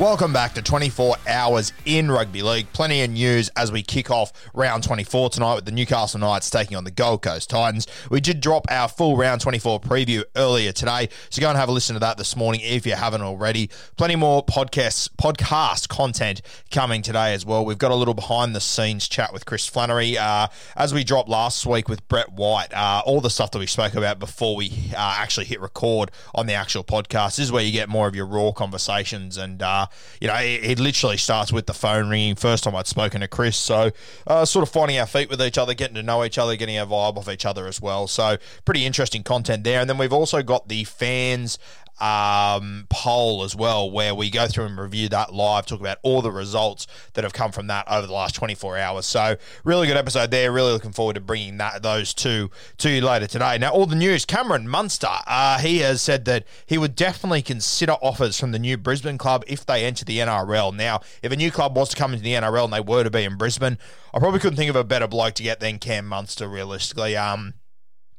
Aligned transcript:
Welcome 0.00 0.32
back 0.32 0.54
to 0.54 0.62
24 0.62 1.16
Hours 1.28 1.74
in 1.84 2.10
Rugby 2.10 2.40
League. 2.40 2.72
Plenty 2.72 3.02
of 3.02 3.10
news 3.10 3.50
as 3.50 3.70
we 3.70 3.82
kick 3.82 4.10
off 4.10 4.32
round 4.54 4.82
24 4.82 5.28
tonight 5.28 5.56
with 5.56 5.66
the 5.66 5.72
Newcastle 5.72 6.18
Knights 6.18 6.48
taking 6.48 6.74
on 6.74 6.84
the 6.84 6.90
Gold 6.90 7.20
Coast 7.20 7.50
Titans. 7.50 7.86
We 8.10 8.22
did 8.22 8.40
drop 8.40 8.64
our 8.70 8.88
full 8.88 9.18
round 9.18 9.42
24 9.42 9.78
preview 9.78 10.24
earlier 10.36 10.72
today, 10.72 11.10
so 11.28 11.42
go 11.42 11.50
and 11.50 11.58
have 11.58 11.68
a 11.68 11.72
listen 11.72 11.92
to 11.92 12.00
that 12.00 12.16
this 12.16 12.34
morning 12.34 12.62
if 12.64 12.86
you 12.86 12.94
haven't 12.94 13.20
already. 13.20 13.68
Plenty 13.98 14.16
more 14.16 14.42
podcasts, 14.42 15.10
podcast 15.20 15.88
content 15.88 16.40
coming 16.70 17.02
today 17.02 17.34
as 17.34 17.44
well. 17.44 17.62
We've 17.62 17.76
got 17.76 17.90
a 17.90 17.94
little 17.94 18.14
behind 18.14 18.56
the 18.56 18.60
scenes 18.62 19.06
chat 19.06 19.34
with 19.34 19.44
Chris 19.44 19.66
Flannery. 19.66 20.16
Uh, 20.16 20.46
as 20.76 20.94
we 20.94 21.04
dropped 21.04 21.28
last 21.28 21.66
week 21.66 21.90
with 21.90 22.08
Brett 22.08 22.32
White, 22.32 22.72
uh, 22.72 23.02
all 23.04 23.20
the 23.20 23.28
stuff 23.28 23.50
that 23.50 23.58
we 23.58 23.66
spoke 23.66 23.92
about 23.92 24.18
before 24.18 24.56
we 24.56 24.72
uh, 24.96 25.16
actually 25.18 25.44
hit 25.44 25.60
record 25.60 26.10
on 26.34 26.46
the 26.46 26.54
actual 26.54 26.84
podcast 26.84 27.36
this 27.36 27.40
is 27.40 27.52
where 27.52 27.62
you 27.62 27.70
get 27.70 27.90
more 27.90 28.08
of 28.08 28.16
your 28.16 28.24
raw 28.24 28.50
conversations 28.50 29.36
and 29.36 29.60
uh, 29.60 29.86
you 30.20 30.28
know, 30.28 30.34
it, 30.34 30.64
it, 30.64 30.78
literally 30.78 31.16
starts 31.16 31.52
with 31.52 31.66
the 31.66 31.74
phone 31.74 32.08
ringing. 32.08 32.34
First 32.34 32.64
time 32.64 32.76
I'd 32.76 32.86
spoken 32.86 33.20
to 33.20 33.28
Chris, 33.28 33.56
so 33.56 33.90
uh, 34.26 34.44
sort 34.44 34.62
of 34.62 34.68
finding 34.68 34.98
our 34.98 35.06
feet 35.06 35.30
with 35.30 35.40
each 35.42 35.58
other, 35.58 35.74
getting 35.74 35.96
to 35.96 36.02
know 36.02 36.24
each 36.24 36.38
other, 36.38 36.56
getting 36.56 36.78
our 36.78 36.86
vibe 36.86 37.16
off 37.16 37.28
each 37.28 37.46
other 37.46 37.66
as 37.66 37.80
well. 37.80 38.06
So 38.06 38.36
pretty 38.64 38.86
interesting 38.86 39.22
content 39.22 39.64
there. 39.64 39.80
And 39.80 39.88
then 39.88 39.98
we've 39.98 40.12
also 40.12 40.42
got 40.42 40.68
the 40.68 40.84
fans 40.84 41.58
um, 42.00 42.86
poll 42.88 43.44
as 43.44 43.54
well, 43.54 43.90
where 43.90 44.14
we 44.14 44.30
go 44.30 44.46
through 44.46 44.66
and 44.66 44.78
review 44.78 45.08
that 45.10 45.34
live, 45.34 45.66
talk 45.66 45.80
about 45.80 45.98
all 46.02 46.22
the 46.22 46.30
results 46.30 46.86
that 47.14 47.24
have 47.24 47.32
come 47.32 47.52
from 47.52 47.66
that 47.68 47.90
over 47.90 48.06
the 48.06 48.12
last 48.12 48.34
24 48.34 48.78
hours. 48.78 49.06
So, 49.06 49.36
really 49.64 49.86
good 49.86 49.96
episode 49.96 50.30
there. 50.30 50.52
Really 50.52 50.72
looking 50.72 50.92
forward 50.92 51.14
to 51.14 51.20
bringing 51.20 51.58
that 51.58 51.82
those 51.82 52.14
two 52.14 52.50
to 52.78 52.90
you 52.90 53.00
later 53.00 53.26
today. 53.26 53.58
Now, 53.58 53.70
all 53.70 53.86
the 53.86 53.96
news. 53.96 54.24
Cameron 54.24 54.68
Munster, 54.68 55.08
uh, 55.26 55.58
he 55.58 55.78
has 55.78 56.00
said 56.02 56.24
that 56.24 56.44
he 56.66 56.78
would 56.78 56.96
definitely 56.96 57.42
consider 57.42 57.92
offers 58.02 58.38
from 58.38 58.52
the 58.52 58.58
new 58.58 58.76
Brisbane 58.76 59.18
club 59.18 59.44
if 59.46 59.66
they 59.66 59.84
enter 59.84 60.04
the 60.04 60.18
NRL. 60.18 60.74
Now, 60.74 61.00
if 61.22 61.32
a 61.32 61.36
new 61.36 61.50
club 61.50 61.76
was 61.76 61.90
to 61.90 61.96
come 61.96 62.12
into 62.12 62.24
the 62.24 62.34
NRL 62.34 62.64
and 62.64 62.72
they 62.72 62.80
were 62.80 63.04
to 63.04 63.10
be 63.10 63.24
in 63.24 63.36
Brisbane, 63.36 63.78
I 64.12 64.18
probably 64.18 64.40
couldn't 64.40 64.56
think 64.56 64.70
of 64.70 64.76
a 64.76 64.84
better 64.84 65.06
bloke 65.06 65.34
to 65.34 65.42
get 65.42 65.60
than 65.60 65.78
Cam 65.78 66.06
Munster. 66.06 66.48
Realistically, 66.48 67.16
um, 67.16 67.54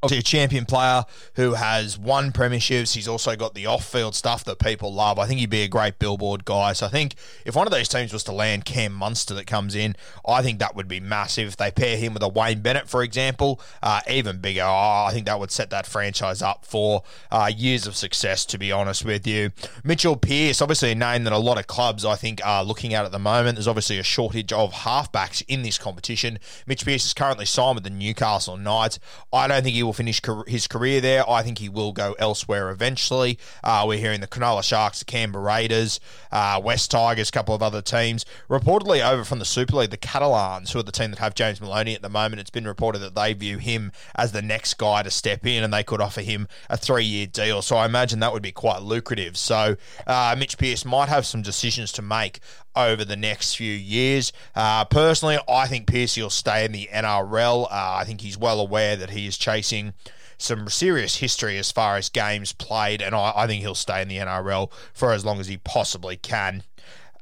obviously 0.03 0.19
a 0.19 0.23
champion 0.23 0.65
player 0.65 1.03
who 1.35 1.53
has 1.53 1.97
won 1.97 2.31
premierships. 2.31 2.95
He's 2.95 3.07
also 3.07 3.35
got 3.35 3.53
the 3.53 3.67
off-field 3.67 4.15
stuff 4.15 4.43
that 4.45 4.59
people 4.59 4.93
love. 4.93 5.19
I 5.19 5.27
think 5.27 5.39
he'd 5.39 5.49
be 5.49 5.61
a 5.61 5.67
great 5.67 5.99
billboard 5.99 6.43
guy. 6.43 6.73
So 6.73 6.87
I 6.87 6.89
think 6.89 7.15
if 7.45 7.55
one 7.55 7.67
of 7.67 7.71
those 7.71 7.87
teams 7.87 8.11
was 8.11 8.23
to 8.23 8.31
land 8.31 8.65
Cam 8.65 8.93
Munster 8.93 9.33
that 9.35 9.47
comes 9.47 9.75
in, 9.75 9.95
I 10.27 10.41
think 10.41 10.59
that 10.59 10.75
would 10.75 10.87
be 10.87 10.99
massive. 10.99 11.49
If 11.49 11.57
they 11.57 11.71
pair 11.71 11.97
him 11.97 12.13
with 12.13 12.23
a 12.23 12.27
Wayne 12.27 12.61
Bennett, 12.61 12.89
for 12.89 13.03
example, 13.03 13.61
uh, 13.83 14.01
even 14.09 14.39
bigger. 14.39 14.63
Oh, 14.63 15.05
I 15.07 15.11
think 15.13 15.25
that 15.27 15.39
would 15.39 15.51
set 15.51 15.69
that 15.69 15.85
franchise 15.85 16.41
up 16.41 16.65
for 16.65 17.03
uh, 17.29 17.51
years 17.55 17.85
of 17.85 17.95
success. 17.95 18.45
To 18.45 18.57
be 18.57 18.71
honest 18.71 19.05
with 19.05 19.27
you, 19.27 19.51
Mitchell 19.83 20.15
Pearce, 20.15 20.61
obviously 20.61 20.91
a 20.91 20.95
name 20.95 21.25
that 21.25 21.33
a 21.33 21.37
lot 21.37 21.59
of 21.59 21.67
clubs 21.67 22.03
I 22.03 22.15
think 22.15 22.41
are 22.43 22.63
looking 22.63 22.93
at 22.93 23.05
at 23.05 23.11
the 23.11 23.19
moment. 23.19 23.55
There's 23.55 23.67
obviously 23.67 23.99
a 23.99 24.03
shortage 24.03 24.51
of 24.51 24.71
halfbacks 24.73 25.43
in 25.47 25.61
this 25.61 25.77
competition. 25.77 26.39
Mitch 26.65 26.85
Pearce 26.85 27.05
is 27.05 27.13
currently 27.13 27.45
signed 27.45 27.75
with 27.75 27.83
the 27.83 27.89
Newcastle 27.89 28.57
Knights. 28.57 28.99
I 29.31 29.47
don't 29.47 29.63
think 29.63 29.75
he 29.75 29.83
will 29.83 29.90
finish 29.93 30.21
his 30.47 30.67
career 30.67 31.01
there. 31.01 31.29
I 31.29 31.43
think 31.43 31.57
he 31.57 31.69
will 31.69 31.91
go 31.91 32.15
elsewhere 32.19 32.69
eventually. 32.69 33.37
Uh, 33.63 33.85
we're 33.87 33.97
hearing 33.97 34.21
the 34.21 34.27
Cronulla 34.27 34.63
Sharks, 34.63 34.99
the 34.99 35.05
Canberra 35.05 35.43
Raiders, 35.43 35.99
uh, 36.31 36.59
West 36.63 36.91
Tigers, 36.91 37.29
a 37.29 37.31
couple 37.31 37.55
of 37.55 37.63
other 37.63 37.81
teams. 37.81 38.25
Reportedly 38.49 39.07
over 39.07 39.23
from 39.23 39.39
the 39.39 39.45
Super 39.45 39.77
League, 39.77 39.89
the 39.89 39.97
Catalans, 39.97 40.71
who 40.71 40.79
are 40.79 40.83
the 40.83 40.91
team 40.91 41.11
that 41.11 41.19
have 41.19 41.35
James 41.35 41.61
Maloney 41.61 41.95
at 41.95 42.01
the 42.01 42.09
moment, 42.09 42.39
it's 42.39 42.49
been 42.49 42.67
reported 42.67 42.99
that 42.99 43.15
they 43.15 43.33
view 43.33 43.57
him 43.57 43.91
as 44.15 44.31
the 44.31 44.41
next 44.41 44.75
guy 44.75 45.03
to 45.03 45.11
step 45.11 45.45
in 45.45 45.63
and 45.63 45.73
they 45.73 45.83
could 45.83 46.01
offer 46.01 46.21
him 46.21 46.47
a 46.69 46.77
three 46.77 47.05
year 47.05 47.27
deal. 47.27 47.61
So 47.61 47.77
I 47.77 47.85
imagine 47.85 48.19
that 48.19 48.33
would 48.33 48.43
be 48.43 48.51
quite 48.51 48.81
lucrative. 48.81 49.37
So 49.37 49.75
uh, 50.07 50.35
Mitch 50.37 50.57
Pearce 50.57 50.85
might 50.85 51.09
have 51.09 51.25
some 51.25 51.41
decisions 51.41 51.91
to 51.93 52.01
make 52.01 52.39
over 52.75 53.03
the 53.03 53.15
next 53.15 53.55
few 53.55 53.73
years. 53.73 54.31
Uh, 54.55 54.85
personally, 54.85 55.37
I 55.49 55.67
think 55.67 55.87
Pearce 55.87 56.17
will 56.17 56.29
stay 56.29 56.65
in 56.65 56.71
the 56.71 56.89
NRL. 56.91 57.65
Uh, 57.65 57.67
I 57.71 58.03
think 58.05 58.21
he's 58.21 58.37
well 58.37 58.59
aware 58.59 58.95
that 58.95 59.11
he 59.11 59.27
is 59.27 59.37
chasing 59.37 59.93
some 60.37 60.67
serious 60.69 61.17
history 61.17 61.57
as 61.57 61.71
far 61.71 61.97
as 61.97 62.09
games 62.09 62.51
played, 62.53 63.01
and 63.01 63.13
I, 63.13 63.33
I 63.35 63.47
think 63.47 63.61
he'll 63.61 63.75
stay 63.75 64.01
in 64.01 64.07
the 64.07 64.17
NRL 64.17 64.71
for 64.93 65.11
as 65.13 65.23
long 65.23 65.39
as 65.39 65.47
he 65.47 65.57
possibly 65.57 66.17
can. 66.17 66.63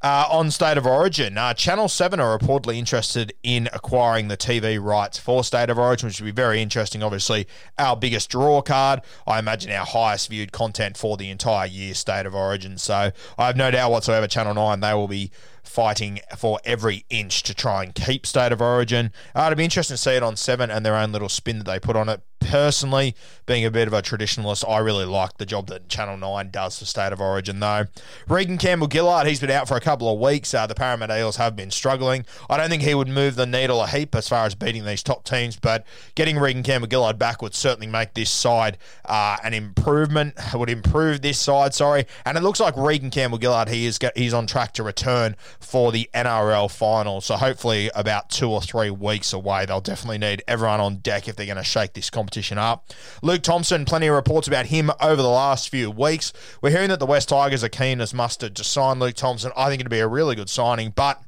Uh, 0.01 0.25
on 0.31 0.49
State 0.49 0.77
of 0.77 0.85
Origin, 0.85 1.37
uh, 1.37 1.53
Channel 1.53 1.89
7 1.89 2.21
are 2.21 2.37
reportedly 2.37 2.77
interested 2.77 3.33
in 3.43 3.67
acquiring 3.73 4.29
the 4.29 4.37
TV 4.37 4.81
rights 4.81 5.19
for 5.19 5.43
State 5.43 5.69
of 5.69 5.77
Origin, 5.77 6.07
which 6.07 6.21
would 6.21 6.25
be 6.25 6.31
very 6.31 6.61
interesting. 6.61 7.03
Obviously, 7.03 7.47
our 7.77 7.97
biggest 7.97 8.29
draw 8.29 8.61
card. 8.61 9.01
I 9.27 9.39
imagine 9.39 9.73
our 9.73 9.85
highest 9.85 10.29
viewed 10.29 10.53
content 10.53 10.95
for 10.95 11.17
the 11.17 11.29
entire 11.29 11.67
year, 11.67 11.93
State 11.93 12.25
of 12.25 12.33
Origin. 12.33 12.77
So 12.77 13.11
I 13.37 13.47
have 13.47 13.57
no 13.57 13.71
doubt 13.71 13.91
whatsoever, 13.91 14.25
Channel 14.25 14.53
9, 14.53 14.79
they 14.79 14.93
will 14.93 15.09
be 15.09 15.31
fighting 15.63 16.21
for 16.37 16.61
every 16.63 17.05
inch 17.09 17.43
to 17.43 17.53
try 17.53 17.83
and 17.83 17.93
keep 17.93 18.25
State 18.25 18.53
of 18.53 18.61
Origin. 18.61 19.11
Uh, 19.35 19.47
it'd 19.47 19.57
be 19.57 19.65
interesting 19.65 19.95
to 19.95 20.01
see 20.01 20.11
it 20.11 20.23
on 20.23 20.37
7 20.37 20.71
and 20.71 20.85
their 20.85 20.95
own 20.95 21.11
little 21.11 21.27
spin 21.27 21.57
that 21.57 21.65
they 21.65 21.77
put 21.77 21.97
on 21.97 22.07
it. 22.07 22.21
Personally, 22.39 23.15
being 23.45 23.65
a 23.65 23.71
bit 23.71 23.87
of 23.87 23.93
a 23.93 24.01
traditionalist, 24.01 24.67
I 24.67 24.77
really 24.77 25.05
like 25.05 25.37
the 25.37 25.45
job 25.45 25.67
that 25.67 25.89
Channel 25.89 26.17
9 26.17 26.49
does 26.51 26.79
for 26.79 26.85
State 26.85 27.11
of 27.11 27.19
Origin, 27.19 27.59
though. 27.59 27.85
Reagan 28.27 28.57
Campbell-Gillard, 28.57 29.27
he's 29.27 29.39
been 29.41 29.51
out 29.51 29.67
for 29.67 29.75
a 29.75 29.81
couple 29.81 30.11
of 30.11 30.19
weeks. 30.19 30.53
Uh, 30.53 30.65
the 30.65 30.73
Parramatta 30.73 31.19
Eels 31.19 31.35
have 31.35 31.55
been 31.55 31.69
struggling. 31.69 32.25
I 32.49 32.57
don't 32.57 32.69
think 32.69 32.83
he 32.83 32.95
would 32.95 33.09
move 33.09 33.35
the 33.35 33.45
needle 33.45 33.81
a 33.81 33.87
heap 33.87 34.15
as 34.15 34.29
far 34.29 34.45
as 34.45 34.55
beating 34.55 34.85
these 34.85 35.03
top 35.03 35.25
teams, 35.25 35.57
but 35.57 35.85
getting 36.15 36.39
Reagan 36.39 36.63
Campbell-Gillard 36.63 37.19
back 37.19 37.41
would 37.41 37.53
certainly 37.53 37.87
make 37.87 38.13
this 38.13 38.31
side 38.31 38.77
uh, 39.05 39.37
an 39.43 39.53
improvement, 39.53 40.35
would 40.53 40.69
improve 40.69 41.21
this 41.21 41.39
side, 41.39 41.73
sorry. 41.73 42.05
And 42.25 42.37
it 42.37 42.41
looks 42.41 42.59
like 42.59 42.77
Reagan 42.77 43.09
Campbell-Gillard, 43.09 43.67
he 43.67 43.85
is, 43.85 43.99
he's 44.15 44.33
on 44.33 44.47
track 44.47 44.73
to 44.73 44.83
return 44.83 45.35
for 45.59 45.91
the 45.91 46.09
NRL 46.13 46.71
final. 46.71 47.19
So 47.19 47.35
hopefully, 47.35 47.91
about 47.93 48.29
two 48.29 48.49
or 48.49 48.61
three 48.61 48.89
weeks 48.89 49.33
away, 49.33 49.65
they'll 49.65 49.81
definitely 49.81 50.19
need 50.19 50.41
everyone 50.47 50.79
on 50.79 50.97
deck 50.97 51.27
if 51.27 51.35
they're 51.35 51.45
going 51.45 51.57
to 51.57 51.63
shake 51.63 51.93
this 51.93 52.09
competition 52.09 52.28
competition 52.29 52.59
up. 52.59 52.91
Luke 53.23 53.41
Thompson, 53.41 53.85
plenty 53.85 54.05
of 54.05 54.13
reports 54.13 54.47
about 54.47 54.67
him 54.67 54.91
over 55.01 55.19
the 55.19 55.27
last 55.27 55.69
few 55.69 55.89
weeks. 55.89 56.31
We're 56.61 56.69
hearing 56.69 56.89
that 56.89 56.99
the 56.99 57.07
West 57.07 57.29
Tigers 57.29 57.63
are 57.63 57.69
keen 57.69 57.99
as 58.01 58.13
mustard 58.13 58.55
to 58.57 58.63
sign 58.63 58.99
Luke 58.99 59.15
Thompson. 59.15 59.51
I 59.57 59.67
think 59.67 59.79
it'd 59.79 59.89
be 59.89 59.99
a 59.99 60.07
really 60.07 60.35
good 60.35 60.49
signing, 60.49 60.93
but 60.95 61.19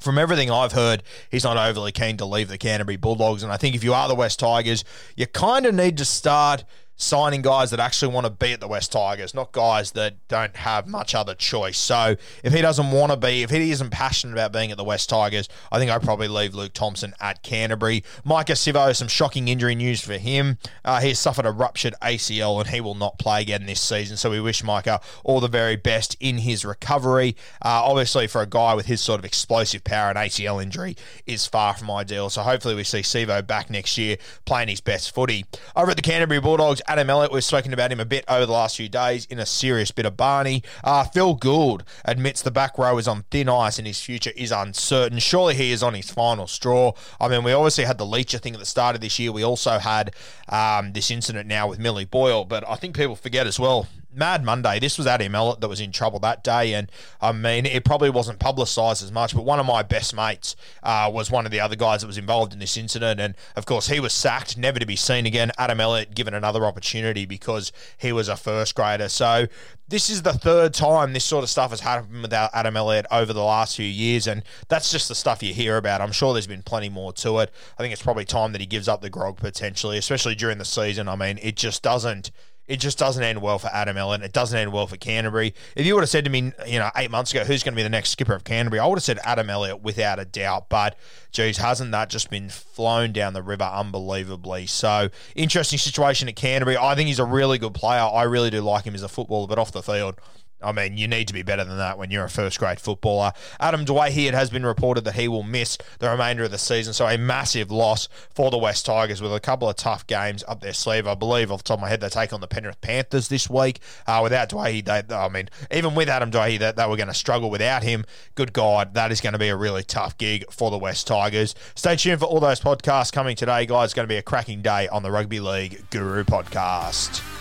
from 0.00 0.18
everything 0.18 0.50
I've 0.50 0.72
heard, 0.72 1.04
he's 1.30 1.44
not 1.44 1.56
overly 1.56 1.92
keen 1.92 2.16
to 2.16 2.24
leave 2.24 2.48
the 2.48 2.58
Canterbury 2.58 2.96
Bulldogs. 2.96 3.44
And 3.44 3.52
I 3.52 3.56
think 3.56 3.76
if 3.76 3.84
you 3.84 3.94
are 3.94 4.08
the 4.08 4.16
West 4.16 4.40
Tigers, 4.40 4.84
you 5.14 5.28
kind 5.28 5.66
of 5.66 5.74
need 5.74 5.98
to 5.98 6.04
start 6.04 6.64
signing 6.96 7.42
guys 7.42 7.70
that 7.70 7.80
actually 7.80 8.12
want 8.12 8.24
to 8.24 8.30
be 8.30 8.52
at 8.52 8.60
the 8.60 8.68
West 8.68 8.92
Tigers, 8.92 9.34
not 9.34 9.52
guys 9.52 9.92
that 9.92 10.16
don't 10.28 10.56
have 10.56 10.86
much 10.86 11.14
other 11.14 11.34
choice. 11.34 11.78
So 11.78 12.16
if 12.42 12.52
he 12.52 12.60
doesn't 12.60 12.90
want 12.90 13.10
to 13.12 13.16
be, 13.16 13.42
if 13.42 13.50
he 13.50 13.70
isn't 13.70 13.90
passionate 13.90 14.32
about 14.32 14.52
being 14.52 14.70
at 14.70 14.76
the 14.76 14.84
West 14.84 15.08
Tigers, 15.08 15.48
I 15.72 15.78
think 15.78 15.90
I'd 15.90 16.02
probably 16.02 16.28
leave 16.28 16.54
Luke 16.54 16.72
Thompson 16.72 17.14
at 17.20 17.42
Canterbury. 17.42 18.04
Maika 18.24 18.54
Sivo, 18.54 18.94
some 18.94 19.08
shocking 19.08 19.48
injury 19.48 19.74
news 19.74 20.00
for 20.00 20.14
him. 20.14 20.58
Uh, 20.84 21.00
he 21.00 21.08
has 21.08 21.18
suffered 21.18 21.46
a 21.46 21.50
ruptured 21.50 21.94
ACL 22.00 22.60
and 22.60 22.70
he 22.70 22.80
will 22.80 22.94
not 22.94 23.18
play 23.18 23.42
again 23.42 23.66
this 23.66 23.80
season. 23.80 24.16
So 24.16 24.30
we 24.30 24.40
wish 24.40 24.62
Micah 24.62 25.00
all 25.24 25.40
the 25.40 25.48
very 25.48 25.76
best 25.76 26.16
in 26.20 26.38
his 26.38 26.64
recovery. 26.64 27.36
Uh, 27.62 27.82
obviously, 27.84 28.26
for 28.26 28.40
a 28.40 28.46
guy 28.46 28.74
with 28.74 28.86
his 28.86 29.00
sort 29.00 29.18
of 29.18 29.24
explosive 29.24 29.82
power, 29.84 30.10
an 30.10 30.16
ACL 30.16 30.62
injury 30.62 30.96
is 31.26 31.46
far 31.46 31.74
from 31.74 31.90
ideal. 31.90 32.30
So 32.30 32.42
hopefully 32.42 32.74
we 32.74 32.84
see 32.84 33.00
Sivo 33.00 33.44
back 33.44 33.68
next 33.68 33.98
year 33.98 34.16
playing 34.44 34.68
his 34.68 34.80
best 34.80 35.14
footy. 35.14 35.44
Over 35.74 35.90
at 35.90 35.96
the 35.96 36.02
Canterbury 36.02 36.40
Bulldogs, 36.40 36.80
Adam 36.86 37.08
Elliott, 37.08 37.32
we've 37.32 37.44
spoken 37.44 37.72
about 37.72 37.90
him 37.90 38.00
a 38.00 38.04
bit 38.04 38.24
over 38.28 38.44
the 38.44 38.52
last 38.52 38.76
few 38.76 38.88
days 38.88 39.26
in 39.26 39.38
a 39.38 39.46
serious 39.46 39.90
bit 39.90 40.04
of 40.04 40.16
Barney. 40.16 40.62
Uh, 40.82 41.04
Phil 41.04 41.34
Gould 41.34 41.84
admits 42.04 42.42
the 42.42 42.50
back 42.50 42.76
row 42.76 42.98
is 42.98 43.08
on 43.08 43.24
thin 43.30 43.48
ice 43.48 43.78
and 43.78 43.86
his 43.86 44.00
future 44.00 44.32
is 44.36 44.52
uncertain. 44.52 45.18
Surely 45.18 45.54
he 45.54 45.72
is 45.72 45.82
on 45.82 45.94
his 45.94 46.10
final 46.10 46.46
straw. 46.46 46.92
I 47.20 47.28
mean, 47.28 47.42
we 47.42 47.52
obviously 47.52 47.84
had 47.84 47.98
the 47.98 48.06
Leacher 48.06 48.38
thing 48.38 48.54
at 48.54 48.60
the 48.60 48.66
start 48.66 48.94
of 48.94 49.00
this 49.00 49.18
year. 49.18 49.32
We 49.32 49.42
also 49.42 49.78
had 49.78 50.14
um, 50.48 50.92
this 50.92 51.10
incident 51.10 51.48
now 51.48 51.68
with 51.68 51.78
Millie 51.78 52.04
Boyle, 52.04 52.44
but 52.44 52.68
I 52.68 52.76
think 52.76 52.96
people 52.96 53.16
forget 53.16 53.46
as 53.46 53.58
well. 53.58 53.88
Mad 54.14 54.44
Monday. 54.44 54.78
This 54.78 54.98
was 54.98 55.06
Adam 55.06 55.34
Elliott 55.34 55.60
that 55.60 55.68
was 55.68 55.80
in 55.80 55.92
trouble 55.92 56.18
that 56.20 56.44
day, 56.44 56.74
and 56.74 56.90
I 57.20 57.32
mean, 57.32 57.66
it 57.66 57.84
probably 57.84 58.10
wasn't 58.10 58.38
publicised 58.38 59.02
as 59.02 59.12
much. 59.12 59.34
But 59.34 59.44
one 59.44 59.60
of 59.60 59.66
my 59.66 59.82
best 59.82 60.14
mates 60.14 60.56
uh, 60.82 61.10
was 61.12 61.30
one 61.30 61.46
of 61.46 61.52
the 61.52 61.60
other 61.60 61.76
guys 61.76 62.00
that 62.00 62.06
was 62.06 62.18
involved 62.18 62.52
in 62.52 62.58
this 62.58 62.76
incident, 62.76 63.20
and 63.20 63.34
of 63.56 63.66
course, 63.66 63.88
he 63.88 64.00
was 64.00 64.12
sacked, 64.12 64.56
never 64.56 64.78
to 64.78 64.86
be 64.86 64.96
seen 64.96 65.26
again. 65.26 65.50
Adam 65.58 65.80
Elliott 65.80 66.14
given 66.14 66.34
another 66.34 66.64
opportunity 66.64 67.26
because 67.26 67.72
he 67.98 68.12
was 68.12 68.28
a 68.28 68.36
first 68.36 68.74
grader. 68.74 69.08
So 69.08 69.46
this 69.88 70.08
is 70.08 70.22
the 70.22 70.32
third 70.32 70.72
time 70.72 71.12
this 71.12 71.24
sort 71.24 71.44
of 71.44 71.50
stuff 71.50 71.70
has 71.70 71.80
happened 71.80 72.22
without 72.22 72.50
Adam 72.54 72.76
Elliott 72.76 73.06
over 73.10 73.32
the 73.32 73.42
last 73.42 73.76
few 73.76 73.86
years, 73.86 74.26
and 74.26 74.42
that's 74.68 74.90
just 74.90 75.08
the 75.08 75.14
stuff 75.14 75.42
you 75.42 75.52
hear 75.52 75.76
about. 75.76 76.00
I'm 76.00 76.12
sure 76.12 76.32
there's 76.32 76.46
been 76.46 76.62
plenty 76.62 76.88
more 76.88 77.12
to 77.14 77.38
it. 77.40 77.50
I 77.78 77.82
think 77.82 77.92
it's 77.92 78.02
probably 78.02 78.24
time 78.24 78.52
that 78.52 78.60
he 78.60 78.66
gives 78.66 78.88
up 78.88 79.02
the 79.02 79.10
grog 79.10 79.36
potentially, 79.36 79.98
especially 79.98 80.34
during 80.34 80.58
the 80.58 80.64
season. 80.64 81.08
I 81.08 81.16
mean, 81.16 81.38
it 81.42 81.56
just 81.56 81.82
doesn't 81.82 82.30
it 82.66 82.80
just 82.80 82.98
doesn't 82.98 83.22
end 83.22 83.42
well 83.42 83.58
for 83.58 83.68
Adam 83.68 83.96
Elliott. 83.96 84.22
It 84.22 84.32
doesn't 84.32 84.58
end 84.58 84.72
well 84.72 84.86
for 84.86 84.96
Canterbury. 84.96 85.54
If 85.76 85.84
you 85.84 85.94
would 85.94 86.02
have 86.02 86.10
said 86.10 86.24
to 86.24 86.30
me, 86.30 86.52
you 86.66 86.78
know, 86.78 86.90
eight 86.96 87.10
months 87.10 87.30
ago, 87.30 87.44
who's 87.44 87.62
going 87.62 87.74
to 87.74 87.76
be 87.76 87.82
the 87.82 87.90
next 87.90 88.10
skipper 88.10 88.34
of 88.34 88.44
Canterbury, 88.44 88.80
I 88.80 88.86
would 88.86 88.96
have 88.96 89.04
said 89.04 89.18
Adam 89.22 89.50
Elliott 89.50 89.82
without 89.82 90.18
a 90.18 90.24
doubt. 90.24 90.68
But, 90.70 90.96
geez, 91.30 91.58
hasn't 91.58 91.90
that 91.92 92.08
just 92.08 92.30
been 92.30 92.48
flown 92.48 93.12
down 93.12 93.34
the 93.34 93.42
river 93.42 93.64
unbelievably? 93.64 94.66
So, 94.66 95.10
interesting 95.34 95.78
situation 95.78 96.28
at 96.28 96.36
Canterbury. 96.36 96.78
I 96.78 96.94
think 96.94 97.08
he's 97.08 97.18
a 97.18 97.24
really 97.24 97.58
good 97.58 97.74
player. 97.74 98.00
I 98.00 98.22
really 98.22 98.50
do 98.50 98.62
like 98.62 98.84
him 98.84 98.94
as 98.94 99.02
a 99.02 99.08
footballer, 99.08 99.46
but 99.46 99.58
off 99.58 99.72
the 99.72 99.82
field, 99.82 100.16
I 100.62 100.72
mean, 100.72 100.96
you 100.96 101.06
need 101.06 101.28
to 101.28 101.34
be 101.34 101.42
better 101.42 101.64
than 101.64 101.76
that 101.78 101.98
when 101.98 102.10
you're 102.10 102.24
a 102.24 102.30
first 102.30 102.58
grade 102.58 102.80
footballer. 102.80 103.32
Adam 103.60 103.84
Doueihi, 103.84 104.26
it 104.26 104.34
has 104.34 104.50
been 104.50 104.64
reported 104.64 105.04
that 105.04 105.14
he 105.14 105.28
will 105.28 105.42
miss 105.42 105.76
the 105.98 106.08
remainder 106.08 106.44
of 106.44 106.50
the 106.50 106.58
season, 106.58 106.94
so 106.94 107.06
a 107.06 107.18
massive 107.18 107.70
loss 107.70 108.08
for 108.34 108.50
the 108.50 108.58
West 108.58 108.86
Tigers 108.86 109.20
with 109.20 109.34
a 109.34 109.40
couple 109.40 109.68
of 109.68 109.76
tough 109.76 110.06
games 110.06 110.42
up 110.48 110.60
their 110.60 110.72
sleeve. 110.72 111.06
I 111.06 111.14
believe, 111.14 111.52
off 111.52 111.58
the 111.58 111.68
top 111.68 111.78
of 111.78 111.82
my 111.82 111.88
head, 111.88 112.00
they 112.00 112.08
take 112.08 112.32
on 112.32 112.40
the 112.40 112.46
Penrith 112.46 112.80
Panthers 112.80 113.28
this 113.28 113.48
week. 113.50 113.80
Uh, 114.06 114.20
without 114.22 114.48
they, 114.48 115.02
I 115.10 115.28
mean, 115.28 115.50
even 115.70 115.94
with 115.94 116.08
Adam 116.08 116.30
Doueihi, 116.30 116.58
they, 116.58 116.72
they 116.72 116.86
were 116.86 116.96
going 116.96 117.08
to 117.08 117.14
struggle 117.14 117.50
without 117.50 117.82
him. 117.82 118.04
Good 118.34 118.52
God, 118.52 118.94
that 118.94 119.12
is 119.12 119.20
going 119.20 119.32
to 119.34 119.38
be 119.38 119.48
a 119.48 119.56
really 119.56 119.82
tough 119.82 120.16
gig 120.18 120.44
for 120.50 120.70
the 120.70 120.78
West 120.78 121.06
Tigers. 121.06 121.54
Stay 121.74 121.96
tuned 121.96 122.20
for 122.20 122.26
all 122.26 122.40
those 122.40 122.60
podcasts 122.60 123.12
coming 123.12 123.36
today, 123.36 123.66
guys. 123.66 123.86
It's 123.86 123.94
going 123.94 124.08
to 124.08 124.12
be 124.12 124.18
a 124.18 124.22
cracking 124.22 124.62
day 124.62 124.88
on 124.88 125.02
the 125.02 125.10
Rugby 125.10 125.40
League 125.40 125.84
Guru 125.90 126.24
podcast. 126.24 127.33